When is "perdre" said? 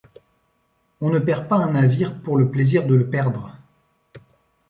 3.11-3.55